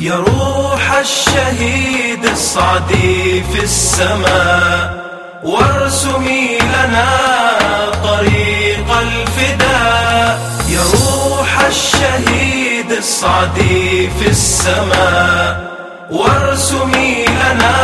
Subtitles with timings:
[0.00, 5.04] يا روح الشهيد الصعدي في السماء
[5.44, 7.08] وارسمي لنا
[8.04, 10.38] طريق الفداء.
[10.68, 15.72] يا روح الشهيد الصعدي في السماء
[16.10, 17.76] وارسمي لنا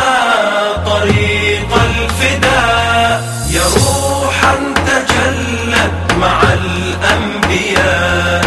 [0.87, 3.23] طريق الفداء.
[3.51, 4.57] يا روحا
[4.87, 8.41] تجلت مع الأنبياء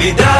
[0.00, 0.39] بدار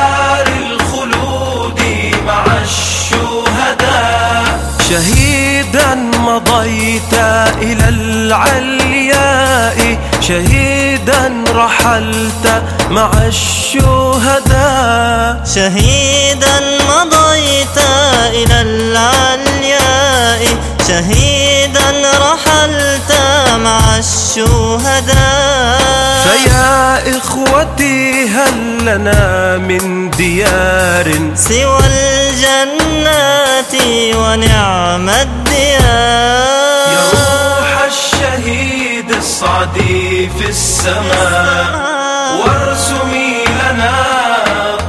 [5.00, 7.14] شهيدا مضيت
[7.62, 9.78] إلى العلياء.
[10.20, 14.60] شهيدا رحلت مع الشهداء.
[15.54, 17.78] شهيدا مضيت
[18.26, 20.42] إلى العلياء.
[20.88, 23.12] شهيدا رحلت
[23.56, 25.80] مع الشهداء.
[26.24, 33.74] فيا إخوتي هل لنا من ديار؟ سوى الجنات
[34.16, 34.49] ونعم
[34.98, 36.40] الديار
[36.92, 41.80] يا روح الشهيد الصعدي في السماء
[42.40, 43.96] وارسمي لنا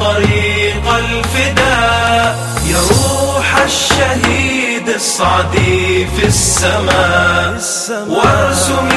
[0.01, 2.35] طريق الفداء.
[2.65, 7.59] يا روح الشهيد الصعدي في السماء
[8.09, 8.90] وارسمي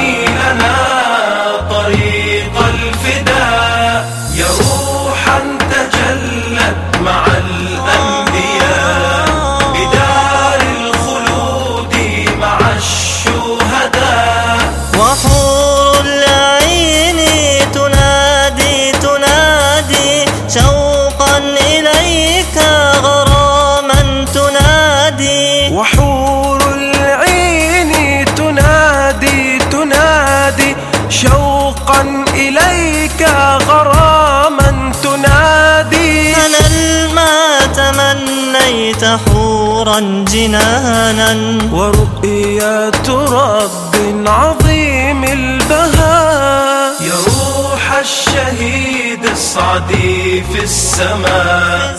[38.65, 40.01] تمنيت حورا
[40.33, 41.31] جنانا.
[41.73, 43.95] ورؤية رب
[44.27, 46.93] عظيم البهاء.
[47.01, 51.97] يا روح الشهيد الصعدي في السماء.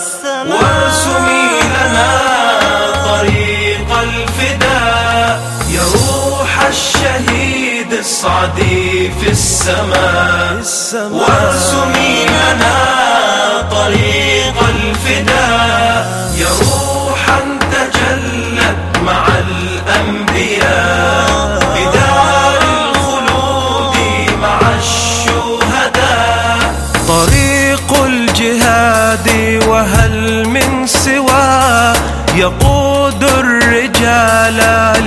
[0.50, 2.12] وارسمي لنا
[3.06, 5.34] طريق الفداء.
[5.70, 10.64] يا روح الشهيد الصعدي في السماء.
[11.12, 12.78] وارسمي لنا
[13.72, 14.25] طريق
[32.38, 34.58] يقود الرجال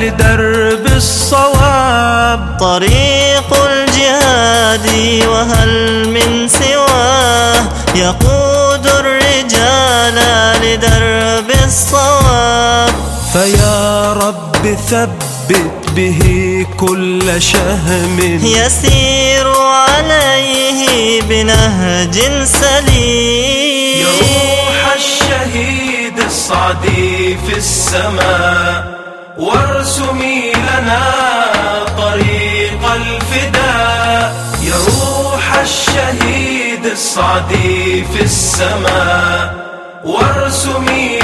[0.00, 2.56] لدرب الصواب.
[2.60, 4.86] طريق الجهاد
[5.28, 7.62] وهل من سواه؟
[7.94, 10.18] يقود الرجال
[10.62, 12.92] لدرب الصواب.
[13.32, 18.18] فيا رب ثبت به كل شهم.
[18.42, 24.57] يسير عليه بنهج سليم.
[26.48, 28.98] الصعدي في السماء
[29.38, 31.04] وارسمي لنا
[31.98, 34.34] طريق الفداء.
[34.62, 39.54] يا روح الشهيد الصعدي في السماء
[40.04, 41.18] وارسمي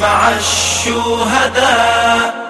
[0.00, 2.47] مع الشهداء.